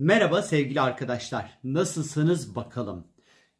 Merhaba 0.00 0.42
sevgili 0.42 0.80
arkadaşlar. 0.80 1.58
Nasılsınız 1.64 2.56
bakalım? 2.56 3.06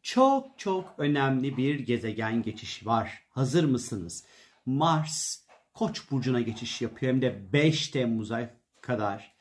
Çok 0.01 0.59
çok 0.59 0.93
önemli 0.97 1.57
bir 1.57 1.79
gezegen 1.79 2.41
geçişi 2.41 2.85
var. 2.85 3.23
Hazır 3.29 3.63
mısınız? 3.63 4.25
Mars 4.65 5.39
Koç 5.73 6.11
burcuna 6.11 6.41
geçiş 6.41 6.81
yapıyor 6.81 7.13
hem 7.13 7.21
de 7.21 7.53
5 7.53 7.87
Temmuz'a 7.87 8.49
kadar 8.81 9.35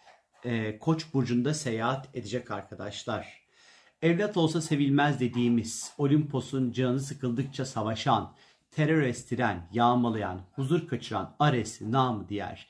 e, 0.44 0.78
Koç 0.78 1.14
burcunda 1.14 1.54
seyahat 1.54 2.16
edecek 2.16 2.50
arkadaşlar. 2.50 3.42
Evlat 4.02 4.36
olsa 4.36 4.60
sevilmez 4.60 5.20
dediğimiz 5.20 5.92
Olimpos'un 5.98 6.72
canı 6.72 7.00
sıkıldıkça 7.00 7.64
savaşan, 7.64 8.34
terör 8.70 9.02
estiren, 9.02 9.68
yağmalayan, 9.72 10.40
huzur 10.52 10.88
kaçıran 10.88 11.36
Ares 11.38 11.80
namı 11.80 12.28
diğer 12.28 12.68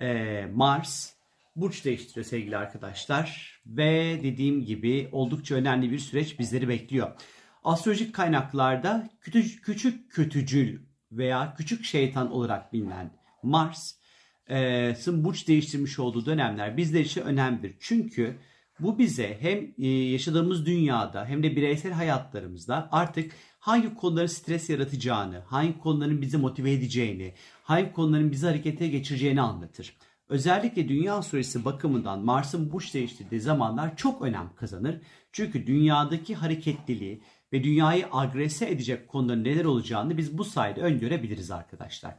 e, 0.00 0.46
Mars 0.54 1.15
burç 1.56 1.84
değiştiriyor 1.84 2.26
sevgili 2.26 2.56
arkadaşlar. 2.56 3.56
Ve 3.66 4.20
dediğim 4.22 4.64
gibi 4.64 5.08
oldukça 5.12 5.54
önemli 5.54 5.90
bir 5.90 5.98
süreç 5.98 6.38
bizleri 6.38 6.68
bekliyor. 6.68 7.12
Astrolojik 7.64 8.14
kaynaklarda 8.14 9.10
küçük, 9.20 9.64
küçük 9.64 10.12
kötücül 10.12 10.80
veya 11.12 11.54
küçük 11.54 11.84
şeytan 11.84 12.32
olarak 12.32 12.72
bilinen 12.72 13.10
Mars'ın 13.42 15.24
burç 15.24 15.48
değiştirmiş 15.48 15.98
olduğu 15.98 16.26
dönemler 16.26 16.76
bizler 16.76 17.00
için 17.00 17.20
önemlidir. 17.20 17.76
Çünkü 17.80 18.36
bu 18.80 18.98
bize 18.98 19.36
hem 19.40 19.74
yaşadığımız 20.12 20.66
dünyada 20.66 21.26
hem 21.26 21.42
de 21.42 21.56
bireysel 21.56 21.92
hayatlarımızda 21.92 22.88
artık 22.92 23.32
hangi 23.58 23.94
konuların 23.94 24.26
stres 24.26 24.70
yaratacağını, 24.70 25.38
hangi 25.38 25.78
konuların 25.78 26.22
bizi 26.22 26.36
motive 26.36 26.72
edeceğini, 26.72 27.34
hangi 27.62 27.92
konuların 27.92 28.32
bizi 28.32 28.46
harekete 28.46 28.88
geçireceğini 28.88 29.40
anlatır. 29.40 29.96
Özellikle 30.28 30.88
dünya 30.88 31.22
süresi 31.22 31.64
bakımından 31.64 32.24
Mars'ın 32.24 32.72
burç 32.72 32.94
değiştirdiği 32.94 33.40
zamanlar 33.40 33.96
çok 33.96 34.22
önem 34.22 34.50
kazanır. 34.56 35.00
Çünkü 35.32 35.66
dünyadaki 35.66 36.34
hareketliliği 36.34 37.22
ve 37.52 37.64
dünyayı 37.64 38.06
agrese 38.12 38.70
edecek 38.70 39.08
konuların 39.08 39.44
neler 39.44 39.64
olacağını 39.64 40.16
biz 40.16 40.38
bu 40.38 40.44
sayede 40.44 40.80
öngörebiliriz 40.80 41.50
arkadaşlar. 41.50 42.14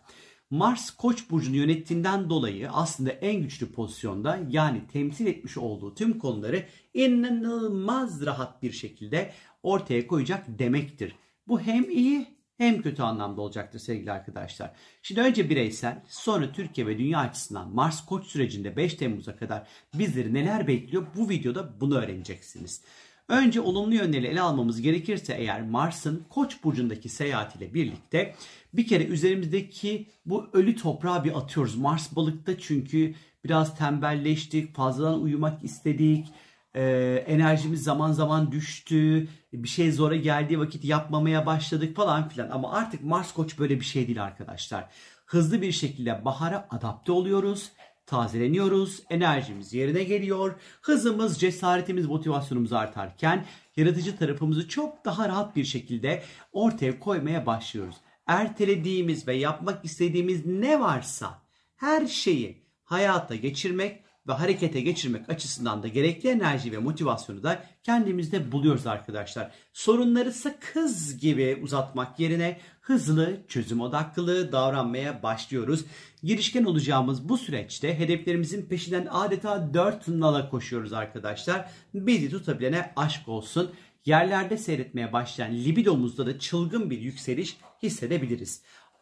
Mars 0.50 0.92
Koç 0.92 1.30
burcunu 1.30 1.56
yönettiğinden 1.56 2.30
dolayı 2.30 2.72
aslında 2.72 3.12
en 3.12 3.42
güçlü 3.42 3.72
pozisyonda 3.72 4.40
yani 4.50 4.88
temsil 4.94 5.28
etmiş 5.28 5.58
olduğu 5.58 5.96
tüm 5.96 6.20
konuları 6.20 6.66
inanılmaz 6.94 8.26
rahat 8.26 8.64
bir 8.64 8.72
şekilde 8.72 9.32
ortaya 9.64 10.08
koyacak 10.08 10.60
demektir. 10.60 11.16
Bu 11.48 11.62
hem 11.62 11.90
iyi 11.90 12.37
hem 12.58 12.82
kötü 12.82 13.02
anlamda 13.02 13.42
olacaktır 13.42 13.80
sevgili 13.80 14.12
arkadaşlar. 14.12 14.72
Şimdi 15.02 15.22
önce 15.22 15.50
bireysel 15.50 16.02
sonra 16.08 16.52
Türkiye 16.52 16.88
ve 16.88 16.98
dünya 16.98 17.20
açısından 17.20 17.76
Mars 17.76 18.06
Koç 18.06 18.26
sürecinde 18.26 18.78
5 18.78 18.94
Temmuz'a 18.94 19.36
kadar 19.36 19.68
bizleri 19.94 20.34
neler 20.34 20.68
bekliyor 20.68 21.08
bu 21.16 21.30
videoda 21.30 21.82
bunu 21.82 21.98
öğreneceksiniz. 21.98 22.82
Önce 23.30 23.62
olumlu 23.62 23.96
yönleri 23.96 24.26
ele 24.28 24.42
almamız 24.42 24.82
gerekirse 24.82 25.34
eğer 25.34 25.62
Mars'ın 25.62 26.26
Koç 26.30 26.64
burcundaki 26.64 27.10
seyahatiyle 27.10 27.74
birlikte 27.74 28.36
bir 28.74 28.88
kere 28.88 29.06
üzerimizdeki 29.06 30.08
bu 30.26 30.50
ölü 30.54 30.76
toprağı 30.76 31.24
bir 31.24 31.38
atıyoruz. 31.38 31.76
Mars 31.76 32.16
balıkta 32.16 32.60
çünkü 32.60 33.16
biraz 33.44 33.78
tembelleştik, 33.78 34.76
fazladan 34.76 35.22
uyumak 35.22 35.64
istedik 35.64 36.28
e, 36.78 37.24
enerjimiz 37.28 37.84
zaman 37.84 38.12
zaman 38.12 38.52
düştü. 38.52 39.28
Bir 39.54 39.68
şey 39.68 39.92
zora 39.92 40.16
geldiği 40.16 40.60
vakit 40.60 40.86
yapmamaya 40.86 41.46
başladık 41.46 41.96
falan 41.96 42.30
filan. 42.30 42.50
Ama 42.50 42.72
artık 42.72 43.04
Mars 43.04 43.34
Koç 43.34 43.60
böyle 43.60 43.80
bir 43.80 43.86
şey 43.86 44.08
değil 44.08 44.24
arkadaşlar. 44.24 44.90
Hızlı 45.26 45.62
bir 45.62 45.72
şekilde 45.72 46.26
bahara 46.26 46.68
adapte 46.70 47.12
oluyoruz. 47.12 47.72
Tazeleniyoruz. 48.06 49.04
Enerjimiz 49.10 49.74
yerine 49.74 50.04
geliyor. 50.04 50.56
Hızımız, 50.82 51.40
cesaretimiz, 51.40 52.06
motivasyonumuz 52.06 52.74
artarken 52.74 53.46
yaratıcı 53.76 54.18
tarafımızı 54.18 54.68
çok 54.68 55.06
daha 55.06 55.30
rahat 55.30 55.56
bir 55.56 55.66
şekilde 55.66 56.24
ortaya 56.52 57.00
koymaya 57.00 57.46
başlıyoruz. 57.46 57.96
Ertelediğimiz 58.28 59.28
ve 59.28 59.36
yapmak 59.36 59.86
istediğimiz 59.86 60.46
ne 60.46 60.80
varsa 60.80 61.42
her 61.76 62.08
şeyi 62.08 62.64
hayata 62.84 63.36
geçirmek 63.36 64.07
ve 64.28 64.34
harekete 64.34 64.82
geçirmek 64.82 65.30
açısından 65.30 65.84
da 65.84 65.88
gerekli 65.88 66.30
enerji 66.30 66.72
ve 66.72 66.78
motivasyonu 66.78 67.44
da 67.44 67.64
kendimizde 67.84 68.52
buluyoruz 68.52 68.88
arkadaşlar. 68.88 69.52
Sorunları 69.74 70.32
sakız 70.32 71.18
gibi 71.18 71.60
uzatmak 71.64 72.20
yerine 72.20 72.60
hızlı, 72.82 73.42
çözüm 73.48 73.82
odaklı 73.82 74.52
davranmaya 74.52 75.24
başlıyoruz. 75.24 75.86
Girişken 76.24 76.64
olacağımız 76.64 77.30
bu 77.30 77.38
süreçte 77.38 78.00
hedeflerimizin 78.00 78.66
peşinden 78.66 79.08
adeta 79.12 79.74
dört 79.74 80.08
nala 80.08 80.50
koşuyoruz 80.50 80.94
arkadaşlar. 80.94 81.70
Bizi 81.94 82.30
tutabilene 82.30 82.94
aşk 82.96 83.28
olsun. 83.28 83.72
Yerlerde 84.06 84.58
seyretmeye 84.58 85.14
başlayan 85.14 85.54
libidomuzda 85.54 86.26
da 86.26 86.40
çılgın 86.40 86.90
bir 86.90 87.00
yükseliş 87.00 87.58
hissedebiliriz. 87.84 88.62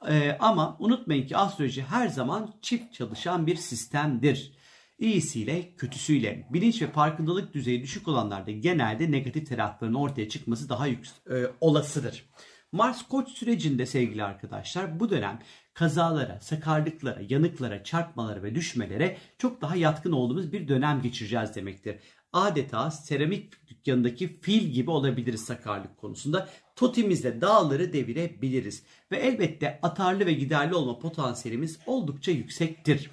Ee, 0.10 0.38
ama 0.40 0.78
unutmayın 0.80 1.28
ki 1.28 1.38
astroloji 1.38 1.84
her 1.84 2.08
zaman 2.08 2.54
çift 2.62 2.94
çalışan 2.94 3.48
bir 3.48 3.56
sistemdir. 3.56 4.52
İyisiyle 5.00 5.76
kötüsüyle 5.76 6.48
bilinç 6.50 6.82
ve 6.82 6.92
farkındalık 6.92 7.54
düzeyi 7.54 7.84
düşük 7.84 8.08
olanlarda 8.08 8.52
genelde 8.52 9.12
negatif 9.12 9.50
tarafların 9.50 9.94
ortaya 9.94 10.30
çıkması 10.30 10.70
daha 10.70 10.88
yük, 10.88 11.06
e, 11.30 11.46
olasıdır. 11.62 12.26
Mars 12.72 13.08
koç 13.08 13.30
sürecinde 13.30 13.86
sevgili 13.86 14.24
arkadaşlar 14.24 15.00
bu 15.00 15.10
dönem 15.10 15.40
kazalara, 15.74 16.40
sakarlıklara, 16.42 17.22
yanıklara, 17.30 17.84
çarpmalara 17.84 18.44
ve 18.44 18.56
düşmelere 18.56 19.18
çok 19.38 19.62
daha 19.62 19.76
yatkın 19.76 20.12
olduğumuz 20.12 20.52
bir 20.52 20.68
dönem 20.68 21.02
geçireceğiz 21.02 21.56
demektir. 21.56 22.00
Adeta 22.34 22.92
seramik 22.92 23.68
dükkanındaki 23.68 24.42
fil 24.42 24.68
gibi 24.68 24.92
olabiliriz 24.92 25.42
sakarlık 25.46 25.98
konusunda. 25.98 26.50
Totimizle 26.76 27.42
dağları 27.42 27.94
devirebiliriz. 27.94 28.84
Ve 29.12 29.18
elbette 29.18 29.80
atarlı 29.82 30.26
ve 30.26 30.34
giderli 30.34 30.76
olma 30.76 31.00
potansiyelimiz 31.00 31.80
oldukça 31.86 32.32
yüksektir 32.32 33.10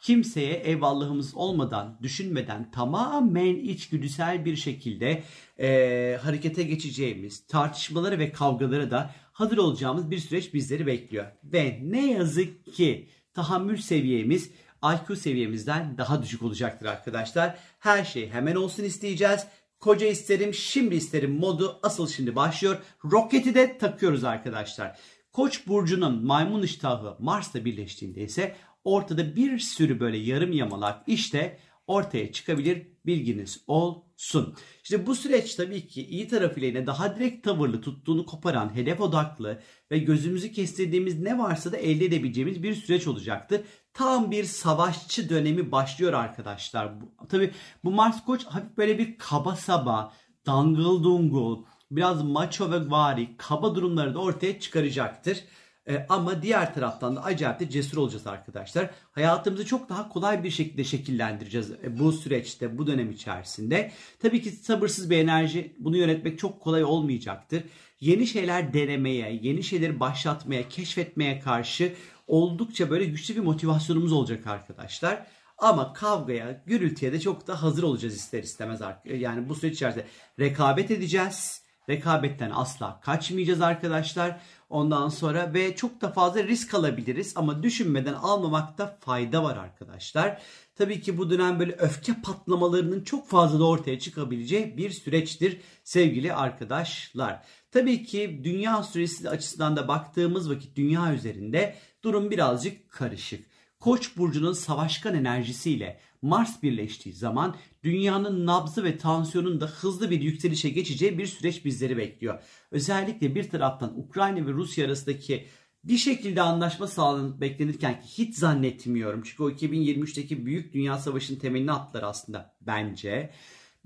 kimseye 0.00 0.54
eyvallahımız 0.54 1.34
olmadan, 1.34 1.98
düşünmeden 2.02 2.70
tamamen 2.70 3.56
içgüdüsel 3.56 4.44
bir 4.44 4.56
şekilde 4.56 5.22
e, 5.58 6.18
harekete 6.22 6.62
geçeceğimiz, 6.62 7.46
tartışmaları 7.46 8.18
ve 8.18 8.32
kavgaları 8.32 8.90
da 8.90 9.10
hazır 9.32 9.58
olacağımız 9.58 10.10
bir 10.10 10.18
süreç 10.18 10.54
bizleri 10.54 10.86
bekliyor. 10.86 11.26
Ve 11.44 11.80
ne 11.82 12.10
yazık 12.12 12.74
ki 12.74 13.08
tahammül 13.34 13.76
seviyemiz 13.76 14.50
IQ 14.84 15.16
seviyemizden 15.16 15.98
daha 15.98 16.22
düşük 16.22 16.42
olacaktır 16.42 16.86
arkadaşlar. 16.86 17.58
Her 17.78 18.04
şey 18.04 18.28
hemen 18.30 18.54
olsun 18.54 18.84
isteyeceğiz. 18.84 19.46
Koca 19.80 20.06
isterim, 20.06 20.54
şimdi 20.54 20.94
isterim 20.94 21.38
modu 21.38 21.80
asıl 21.82 22.08
şimdi 22.08 22.36
başlıyor. 22.36 22.76
Roketi 23.12 23.54
de 23.54 23.78
takıyoruz 23.78 24.24
arkadaşlar. 24.24 24.98
Koç 25.32 25.66
burcunun 25.66 26.26
maymun 26.26 26.62
iştahı 26.62 27.16
Mars'la 27.18 27.64
birleştiğinde 27.64 28.22
ise 28.22 28.56
ortada 28.86 29.36
bir 29.36 29.58
sürü 29.58 30.00
böyle 30.00 30.16
yarım 30.16 30.52
yamalak 30.52 31.02
işte 31.06 31.58
ortaya 31.86 32.32
çıkabilir 32.32 32.86
bilginiz 33.06 33.64
olsun. 33.66 34.56
İşte 34.82 35.06
bu 35.06 35.14
süreç 35.14 35.54
tabii 35.54 35.86
ki 35.86 36.06
iyi 36.06 36.28
tarafıyla 36.28 36.68
yine 36.68 36.86
daha 36.86 37.16
direkt 37.16 37.44
tavırlı 37.44 37.80
tuttuğunu 37.80 38.26
koparan 38.26 38.74
hedef 38.74 39.00
odaklı 39.00 39.60
ve 39.90 39.98
gözümüzü 39.98 40.52
kestirdiğimiz 40.52 41.20
ne 41.20 41.38
varsa 41.38 41.72
da 41.72 41.76
elde 41.76 42.04
edebileceğimiz 42.04 42.62
bir 42.62 42.74
süreç 42.74 43.06
olacaktır. 43.06 43.60
Tam 43.92 44.30
bir 44.30 44.44
savaşçı 44.44 45.28
dönemi 45.28 45.72
başlıyor 45.72 46.12
arkadaşlar. 46.12 46.92
Tabii 47.28 47.50
bu 47.84 47.90
Mars 47.90 48.24
Koç 48.24 48.44
hafif 48.44 48.76
böyle 48.76 48.98
bir 48.98 49.18
kaba 49.18 49.56
saba, 49.56 50.12
dangıl 50.46 51.04
dungul, 51.04 51.64
biraz 51.90 52.22
macho 52.24 52.70
ve 52.70 52.90
vari 52.90 53.36
kaba 53.36 53.74
durumları 53.74 54.14
da 54.14 54.18
ortaya 54.18 54.60
çıkaracaktır. 54.60 55.44
E, 55.88 56.06
ama 56.08 56.42
diğer 56.42 56.74
taraftan 56.74 57.16
da 57.16 57.24
acayip 57.24 57.60
de 57.60 57.70
cesur 57.70 57.96
olacağız 57.96 58.26
arkadaşlar. 58.26 58.90
Hayatımızı 59.12 59.66
çok 59.66 59.88
daha 59.88 60.08
kolay 60.08 60.44
bir 60.44 60.50
şekilde 60.50 60.84
şekillendireceğiz 60.84 61.70
e, 61.70 61.98
bu 61.98 62.12
süreçte, 62.12 62.78
bu 62.78 62.86
dönem 62.86 63.10
içerisinde. 63.10 63.92
Tabii 64.22 64.42
ki 64.42 64.50
sabırsız 64.50 65.10
bir 65.10 65.18
enerji 65.18 65.76
bunu 65.78 65.96
yönetmek 65.96 66.38
çok 66.38 66.60
kolay 66.60 66.84
olmayacaktır. 66.84 67.62
Yeni 68.00 68.26
şeyler 68.26 68.72
denemeye, 68.72 69.40
yeni 69.42 69.62
şeyleri 69.62 70.00
başlatmaya, 70.00 70.68
keşfetmeye 70.68 71.40
karşı 71.40 71.92
oldukça 72.26 72.90
böyle 72.90 73.04
güçlü 73.04 73.36
bir 73.36 73.40
motivasyonumuz 73.40 74.12
olacak 74.12 74.46
arkadaşlar. 74.46 75.26
Ama 75.58 75.92
kavgaya, 75.92 76.62
gürültüye 76.66 77.12
de 77.12 77.20
çok 77.20 77.46
da 77.46 77.62
hazır 77.62 77.82
olacağız 77.82 78.14
ister 78.14 78.42
istemez. 78.42 78.80
Yani 79.04 79.48
bu 79.48 79.54
süreç 79.54 79.74
içerisinde 79.74 80.06
rekabet 80.40 80.90
edeceğiz. 80.90 81.65
Rekabetten 81.88 82.50
asla 82.50 83.00
kaçmayacağız 83.00 83.60
arkadaşlar. 83.60 84.40
Ondan 84.70 85.08
sonra 85.08 85.54
ve 85.54 85.76
çok 85.76 86.00
da 86.00 86.12
fazla 86.12 86.44
risk 86.44 86.74
alabiliriz 86.74 87.32
ama 87.36 87.62
düşünmeden 87.62 88.14
almamakta 88.14 88.98
fayda 89.00 89.44
var 89.44 89.56
arkadaşlar. 89.56 90.42
Tabii 90.74 91.00
ki 91.00 91.18
bu 91.18 91.30
dönem 91.30 91.58
böyle 91.58 91.72
öfke 91.72 92.12
patlamalarının 92.22 93.04
çok 93.04 93.28
fazla 93.28 93.58
da 93.58 93.66
ortaya 93.66 93.98
çıkabileceği 93.98 94.76
bir 94.76 94.90
süreçtir 94.90 95.60
sevgili 95.84 96.34
arkadaşlar. 96.34 97.42
Tabii 97.70 98.04
ki 98.04 98.40
dünya 98.44 98.82
süresi 98.82 99.30
açısından 99.30 99.76
da 99.76 99.88
baktığımız 99.88 100.50
vakit 100.50 100.76
dünya 100.76 101.14
üzerinde 101.14 101.74
durum 102.04 102.30
birazcık 102.30 102.90
karışık. 102.90 103.46
Koç 103.80 104.16
burcunun 104.16 104.52
savaşkan 104.52 105.14
enerjisiyle 105.14 106.00
Mars 106.26 106.62
birleştiği 106.62 107.12
zaman 107.12 107.56
dünyanın 107.84 108.46
nabzı 108.46 108.84
ve 108.84 108.98
tansiyonun 108.98 109.60
da 109.60 109.66
hızlı 109.66 110.10
bir 110.10 110.20
yükselişe 110.20 110.68
geçeceği 110.68 111.18
bir 111.18 111.26
süreç 111.26 111.64
bizleri 111.64 111.96
bekliyor. 111.96 112.42
Özellikle 112.70 113.34
bir 113.34 113.50
taraftan 113.50 113.98
Ukrayna 113.98 114.46
ve 114.46 114.52
Rusya 114.52 114.86
arasındaki 114.86 115.46
bir 115.84 115.96
şekilde 115.96 116.42
anlaşma 116.42 116.86
sağlanıp 116.86 117.40
beklenirken 117.40 118.00
ki 118.00 118.06
hiç 118.18 118.36
zannetmiyorum. 118.36 119.22
Çünkü 119.24 119.42
o 119.42 119.50
2023'teki 119.50 120.46
büyük 120.46 120.74
dünya 120.74 120.98
savaşının 120.98 121.38
temelini 121.38 121.72
attılar 121.72 122.02
aslında 122.02 122.56
bence. 122.60 123.30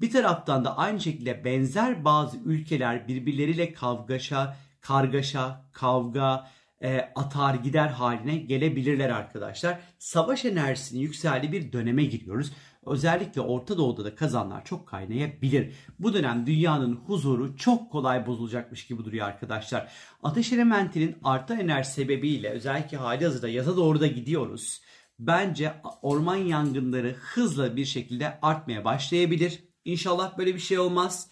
Bir 0.00 0.10
taraftan 0.10 0.64
da 0.64 0.76
aynı 0.76 1.00
şekilde 1.00 1.44
benzer 1.44 2.04
bazı 2.04 2.38
ülkeler 2.38 3.08
birbirleriyle 3.08 3.72
kavgaşa, 3.72 4.56
kargaşa, 4.80 5.64
kavga, 5.72 6.50
e, 6.82 7.12
atar 7.14 7.54
gider 7.54 7.88
haline 7.88 8.36
gelebilirler 8.36 9.10
arkadaşlar. 9.10 9.80
Savaş 9.98 10.44
enerjisinin 10.44 11.00
yükseldiği 11.00 11.52
bir 11.52 11.72
döneme 11.72 12.04
giriyoruz. 12.04 12.52
Özellikle 12.86 13.40
Orta 13.40 13.78
Doğu'da 13.78 14.04
da 14.04 14.14
kazanlar 14.14 14.64
çok 14.64 14.88
kaynayabilir. 14.88 15.74
Bu 15.98 16.14
dönem 16.14 16.46
dünyanın 16.46 16.96
huzuru 16.96 17.56
çok 17.56 17.92
kolay 17.92 18.26
bozulacakmış 18.26 18.86
gibi 18.86 19.04
duruyor 19.04 19.26
arkadaşlar. 19.26 19.92
Ateş 20.22 20.52
elementinin 20.52 21.16
artan 21.24 21.60
enerji 21.60 21.90
sebebiyle 21.90 22.50
özellikle 22.50 22.96
hali 22.96 23.24
hazırda 23.24 23.48
yaza 23.48 23.76
doğru 23.76 24.00
da 24.00 24.06
gidiyoruz. 24.06 24.80
Bence 25.18 25.72
orman 26.02 26.36
yangınları 26.36 27.14
hızla 27.20 27.76
bir 27.76 27.84
şekilde 27.84 28.38
artmaya 28.42 28.84
başlayabilir. 28.84 29.64
İnşallah 29.84 30.38
böyle 30.38 30.54
bir 30.54 30.60
şey 30.60 30.78
olmaz 30.78 31.30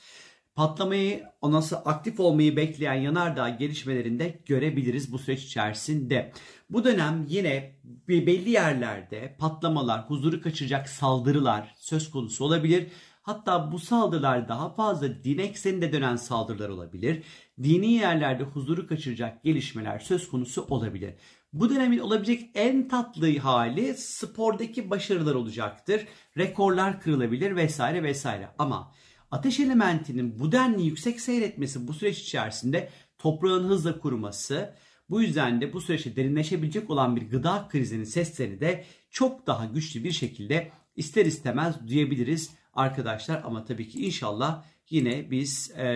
patlamayı, 0.59 1.25
ondan 1.41 1.61
sonra 1.61 1.81
aktif 1.81 2.21
olmayı 2.21 2.57
bekleyen 2.57 2.95
yanardağ 2.95 3.49
gelişmelerinde 3.49 4.43
görebiliriz 4.47 5.13
bu 5.13 5.19
süreç 5.19 5.45
içerisinde. 5.45 6.33
Bu 6.71 6.85
dönem 6.85 7.27
yine 7.29 7.77
belli 8.09 8.51
yerlerde 8.51 9.37
patlamalar, 9.39 10.11
huzuru 10.11 10.41
kaçıracak 10.41 10.89
saldırılar 10.89 11.75
söz 11.79 12.11
konusu 12.11 12.45
olabilir. 12.45 12.87
Hatta 13.23 13.73
bu 13.73 13.79
saldırılar 13.79 14.49
daha 14.49 14.75
fazla 14.75 15.25
din 15.25 15.39
ekseninde 15.39 15.93
dönen 15.93 16.17
saldırılar 16.17 16.69
olabilir. 16.69 17.23
Dini 17.63 17.93
yerlerde 17.93 18.43
huzuru 18.45 18.87
kaçıracak 18.87 19.45
gelişmeler 19.45 19.99
söz 19.99 20.29
konusu 20.29 20.67
olabilir. 20.71 21.15
Bu 21.53 21.71
dönemin 21.71 21.99
olabilecek 21.99 22.51
en 22.55 22.89
tatlı 22.89 23.39
hali 23.39 23.95
spordaki 23.95 24.91
başarılar 24.91 25.35
olacaktır. 25.35 26.07
Rekorlar 26.37 27.01
kırılabilir 27.01 27.57
vesaire 27.57 28.03
vesaire. 28.03 28.49
Ama 28.59 28.93
Ateş 29.31 29.61
elementinin 29.61 30.39
bu 30.39 30.53
denli 30.53 30.83
yüksek 30.83 31.21
seyretmesi 31.21 31.89
bu 31.89 31.93
süreç 31.93 32.19
içerisinde 32.19 32.89
toprağın 33.19 33.65
hızla 33.69 33.99
kuruması, 33.99 34.75
bu 35.11 35.23
yüzden 35.23 35.61
de 35.61 35.73
bu 35.73 35.81
süreçte 35.81 36.17
derinleşebilecek 36.17 36.91
olan 36.91 37.17
bir 37.17 37.31
gıda 37.31 37.69
krizinin 37.69 38.05
sesleri 38.05 38.61
de 38.61 38.85
çok 39.11 39.47
daha 39.47 39.65
güçlü 39.65 40.05
bir 40.05 40.13
şekilde 40.13 40.71
ister 40.97 41.27
istemez 41.27 41.75
duyabiliriz 41.89 42.51
arkadaşlar. 42.75 43.43
Ama 43.45 43.65
tabii 43.65 43.89
ki 43.89 44.07
inşallah 44.07 44.65
yine 44.91 45.31
biz 45.31 45.73
e, 45.77 45.87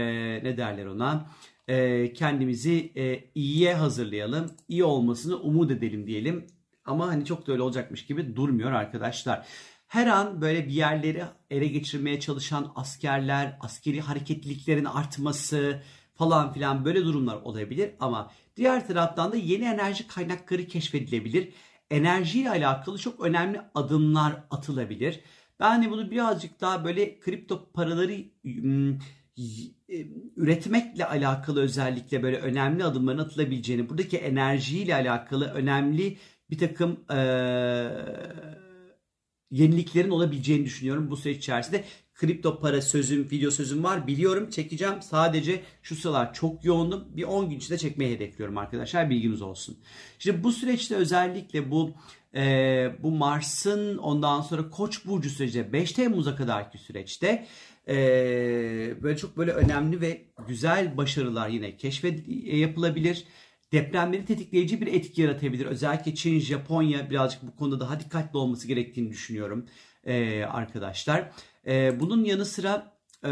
ne 0.44 0.56
derler 0.56 0.87
ona 0.87 1.31
e, 1.69 2.12
kendimizi 2.12 2.93
e, 2.96 3.25
iyiye 3.34 3.75
hazırlayalım, 3.75 4.50
iyi 4.69 4.84
olmasını 4.84 5.37
umut 5.37 5.70
edelim 5.70 6.06
diyelim. 6.06 6.46
Ama 6.84 7.06
hani 7.06 7.25
çok 7.25 7.46
da 7.46 7.52
öyle 7.52 7.62
olacakmış 7.62 8.06
gibi 8.06 8.37
durmuyor 8.37 8.73
arkadaşlar. 8.73 9.46
Her 9.93 10.06
an 10.06 10.41
böyle 10.41 10.67
bir 10.67 10.73
yerleri 10.73 11.25
ele 11.50 11.67
geçirmeye 11.67 12.21
çalışan 12.21 12.73
askerler, 12.75 13.56
askeri 13.61 14.00
hareketliliklerin 14.00 14.85
artması 14.85 15.83
falan 16.15 16.53
filan 16.53 16.85
böyle 16.85 17.05
durumlar 17.05 17.37
olabilir 17.37 17.91
ama 18.00 18.31
diğer 18.56 18.87
taraftan 18.87 19.33
da 19.33 19.37
yeni 19.37 19.65
enerji 19.65 20.06
kaynakları 20.06 20.67
keşfedilebilir. 20.67 21.53
Enerjiyle 21.91 22.50
alakalı 22.50 22.99
çok 22.99 23.21
önemli 23.21 23.61
adımlar 23.75 24.33
atılabilir. 24.50 25.21
Ben 25.61 25.69
hani 25.69 25.91
bunu 25.91 26.11
birazcık 26.11 26.61
daha 26.61 26.85
böyle 26.85 27.21
kripto 27.21 27.73
paraları 27.73 28.25
üretmekle 30.37 31.06
alakalı 31.06 31.61
özellikle 31.61 32.23
böyle 32.23 32.39
önemli 32.39 32.85
adımların 32.85 33.19
atılabileceğini, 33.19 33.89
buradaki 33.89 34.17
enerjiyle 34.17 34.94
alakalı 34.94 35.49
önemli 35.49 36.19
bir 36.50 36.59
takım 36.59 37.00
ee, 37.11 37.89
yeniliklerin 39.53 40.11
olabileceğini 40.11 40.65
düşünüyorum 40.65 41.11
bu 41.11 41.17
süreç 41.17 41.37
içerisinde. 41.37 41.85
Kripto 42.15 42.61
para 42.61 42.83
sözüm, 42.83 43.31
video 43.31 43.51
sözüm 43.51 43.85
var. 43.85 44.07
Biliyorum 44.07 44.51
çekeceğim. 44.51 45.03
Sadece 45.03 45.61
şu 45.83 45.97
sıralar 45.97 46.35
çok 46.35 46.65
yoğundum. 46.65 47.05
Bir 47.17 47.25
10 47.25 47.51
gün 47.51 47.57
içinde 47.57 47.79
çekmeyi 47.79 48.15
hedefliyorum 48.15 48.59
arkadaşlar. 48.59 49.11
Bilginiz 49.11 49.43
olsun. 49.43 49.79
Şimdi 50.19 50.45
bu 50.45 50.53
süreçte 50.53 50.95
özellikle 50.95 51.71
bu 51.71 51.91
e, 52.35 52.43
bu 53.03 53.11
Mars'ın 53.11 53.99
ondan 53.99 54.41
sonra 54.41 54.71
Koç 54.71 55.07
burcu 55.07 55.31
süreci 55.31 55.73
5 55.73 55.93
Temmuz'a 55.93 56.37
kadarki 56.37 56.79
süreçte 56.79 57.47
e, 57.89 57.95
böyle 59.03 59.17
çok 59.17 59.37
böyle 59.37 59.53
önemli 59.53 60.01
ve 60.01 60.23
güzel 60.49 60.97
başarılar 60.97 61.49
yine 61.49 61.77
keşfet 61.77 62.25
yapılabilir 62.45 63.25
depremleri 63.73 64.25
tetikleyici 64.25 64.81
bir 64.81 64.87
etki 64.87 65.23
yaratabilir. 65.23 65.67
Özellikle 65.67 66.15
Çin, 66.15 66.41
Japonya 66.41 67.11
birazcık 67.11 67.43
bu 67.43 67.57
konuda 67.57 67.81
daha 67.81 68.01
dikkatli 68.01 68.39
olması 68.39 68.69
gerektiğini 68.69 69.11
düşünüyorum 69.11 69.67
e, 70.05 70.45
arkadaşlar. 70.45 71.31
E, 71.67 72.01
bunun 72.01 72.25
yanı 72.25 72.45
sıra 72.45 72.93
e, 73.25 73.31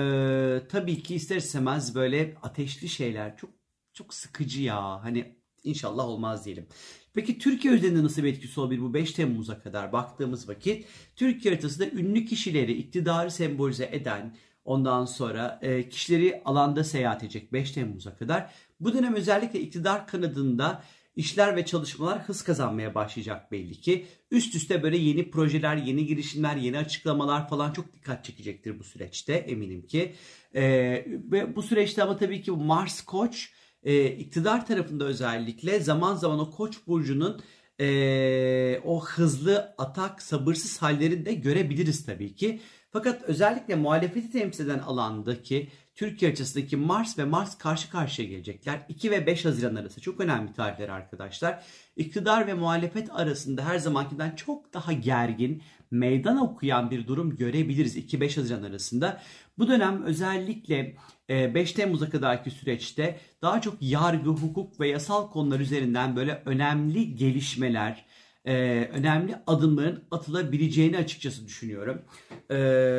tabii 0.69 1.03
ki 1.03 1.15
ister 1.15 1.37
istemez 1.37 1.95
böyle 1.95 2.37
ateşli 2.43 2.89
şeyler 2.89 3.37
çok 3.37 3.51
çok 3.93 4.15
sıkıcı 4.15 4.63
ya. 4.63 5.05
Hani 5.05 5.37
inşallah 5.65 6.05
olmaz 6.05 6.45
diyelim. 6.45 6.67
Peki 7.15 7.39
Türkiye 7.39 7.75
üzerinde 7.75 8.05
nasıl 8.05 8.23
bir 8.23 8.29
etkisi 8.29 8.61
olabilir 8.61 8.81
bu 8.81 8.95
5 8.95 9.13
Temmuz'a 9.13 9.63
kadar 9.63 9.93
baktığımız 9.93 10.49
vakit? 10.49 10.87
Türkiye 11.17 11.55
haritasında 11.55 11.91
ünlü 11.91 12.25
kişileri 12.25 12.73
iktidarı 12.73 13.31
sembolize 13.31 13.89
eden 13.93 14.37
ondan 14.65 15.05
sonra 15.05 15.59
e, 15.63 15.89
kişileri 15.89 16.43
alanda 16.45 16.85
seyahat 16.85 17.23
edecek 17.23 17.53
5 17.53 17.71
Temmuz'a 17.71 18.17
kadar. 18.17 18.53
Bu 18.81 18.95
dönem 18.95 19.15
özellikle 19.15 19.61
iktidar 19.61 20.07
kanadında 20.07 20.83
işler 21.17 21.57
ve 21.57 21.67
çalışmalar 21.67 22.23
hız 22.23 22.43
kazanmaya 22.43 22.95
başlayacak 22.95 23.53
belli 23.53 23.81
ki. 23.81 24.07
Üst 24.31 24.55
üste 24.55 24.83
böyle 24.83 24.97
yeni 24.97 25.31
projeler, 25.31 25.77
yeni 25.77 26.07
girişimler, 26.07 26.57
yeni 26.57 26.79
açıklamalar 26.79 27.49
falan 27.49 27.73
çok 27.73 27.93
dikkat 27.93 28.25
çekecektir 28.25 28.79
bu 28.79 28.85
süreçte 28.85 29.33
eminim 29.33 29.87
ki. 29.87 30.15
Ee, 30.55 30.63
ve 31.07 31.57
bu 31.57 31.63
süreçte 31.63 32.03
ama 32.03 32.17
tabii 32.17 32.43
ki 32.43 32.51
Mars 32.51 33.01
Koç 33.01 33.51
e, 33.83 34.07
iktidar 34.07 34.67
tarafında 34.67 35.05
özellikle 35.05 35.81
zaman 35.81 36.15
zaman 36.15 36.39
o 36.39 36.51
Koç 36.51 36.77
burcunun 36.87 37.41
e, 37.81 38.81
o 38.85 39.05
hızlı 39.05 39.75
atak, 39.79 40.23
sabırsız 40.23 40.83
hallerini 40.83 41.27
de 41.27 41.35
görebiliriz 41.35 42.07
tabii 42.07 42.35
ki. 42.35 42.61
Fakat 42.93 43.23
özellikle 43.23 43.75
muhalefeti 43.75 44.31
temsil 44.31 44.65
eden 44.65 44.79
alandaki 44.79 45.69
Türkiye 46.01 46.31
açısındaki 46.31 46.77
Mars 46.77 47.19
ve 47.19 47.25
Mars 47.25 47.59
karşı 47.59 47.91
karşıya 47.91 48.29
gelecekler. 48.29 48.81
2 48.89 49.11
ve 49.11 49.27
5 49.27 49.45
Haziran 49.45 49.75
arası 49.75 50.01
çok 50.01 50.21
önemli 50.21 50.53
tarihler 50.53 50.89
arkadaşlar. 50.89 51.65
İktidar 51.97 52.47
ve 52.47 52.55
muhalefet 52.55 53.11
arasında 53.11 53.65
her 53.65 53.79
zamankinden 53.79 54.37
çok 54.37 54.75
daha 54.75 54.93
gergin, 54.93 55.63
meydan 55.91 56.37
okuyan 56.37 56.91
bir 56.91 57.07
durum 57.07 57.37
görebiliriz 57.37 57.97
2-5 57.97 58.37
Haziran 58.37 58.63
arasında. 58.63 59.23
Bu 59.59 59.69
dönem 59.69 60.03
özellikle 60.03 60.97
5 61.29 61.71
e, 61.71 61.75
Temmuz'a 61.75 62.11
kadarki 62.11 62.51
süreçte 62.51 63.21
daha 63.43 63.61
çok 63.61 63.77
yargı, 63.81 64.31
hukuk 64.31 64.81
ve 64.81 64.89
yasal 64.89 65.31
konular 65.31 65.61
üzerinden 65.61 66.17
böyle 66.17 66.43
önemli 66.45 67.15
gelişmeler, 67.15 68.05
e, 68.45 68.55
önemli 68.93 69.37
adımların 69.47 70.05
atılabileceğini 70.11 70.99
açıkçası 70.99 71.47
düşünüyorum. 71.47 72.03
E, 72.51 72.59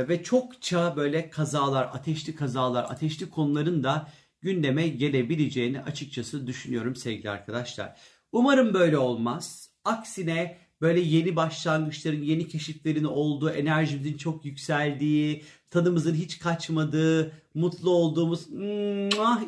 ve 0.10 0.24
çokça 0.24 0.96
böyle 0.96 1.30
kazalar, 1.30 1.84
ateşli 1.84 2.36
kazalar, 2.36 2.84
ateşli 2.84 3.30
konuların 3.30 3.84
da 3.84 4.10
gündeme 4.42 4.88
gelebileceğini 4.88 5.82
açıkçası 5.82 6.48
düşünüyorum 6.48 6.96
sevgili 6.96 7.30
arkadaşlar. 7.30 8.00
Umarım 8.32 8.74
böyle 8.74 8.98
olmaz. 8.98 9.70
Aksine 9.86 10.58
böyle 10.82 11.00
yeni 11.00 11.36
başlangıçların, 11.36 12.22
yeni 12.22 12.48
keşiflerin 12.48 13.04
olduğu, 13.04 13.50
enerjimizin 13.50 14.18
çok 14.18 14.46
yükseldiği, 14.46 15.44
tadımızın 15.70 16.14
hiç 16.14 16.40
kaçmadığı, 16.40 17.32
mutlu 17.54 17.90
olduğumuz, 17.90 18.48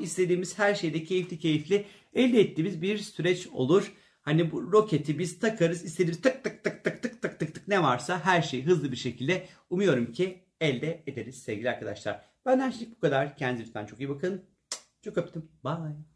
istediğimiz 0.02 0.60
her 0.60 0.76
şeyde 0.76 1.04
keyifli 1.04 1.40
keyifli 1.40 1.86
elde 2.14 2.40
ettiğimiz 2.40 2.82
bir 2.82 2.98
süreç 2.98 3.48
olur. 3.48 3.94
Hani 4.24 4.52
bu 4.52 4.72
roketi 4.72 5.20
biz 5.20 5.40
takarız 5.40 5.84
istediğimiz 5.84 6.22
tık 6.22 6.44
tık 6.44 6.64
tık 6.64 6.84
tık 6.84 7.04
tık 7.04 7.22
tık 7.22 7.40
tık 7.40 7.56
tık 7.56 7.68
ne 7.68 7.84
varsa 7.84 8.26
her 8.26 8.42
şeyi 8.42 8.66
hızlı 8.66 8.92
bir 8.92 8.98
şekilde 8.98 9.48
umuyorum 9.70 10.12
ki 10.12 10.44
elde 10.62 11.04
ederiz 11.08 11.44
sevgili 11.44 11.70
arkadaşlar. 11.70 12.26
Benden 12.46 12.70
şimdilik 12.70 12.96
bu 12.98 13.00
kadar. 13.00 13.38
Kendinize 13.38 13.68
lütfen 13.68 13.86
çok 13.86 14.00
iyi 14.00 14.10
bakın. 14.10 14.46
Çok 15.02 15.18
öptüm. 15.18 15.52
Bye. 15.64 16.13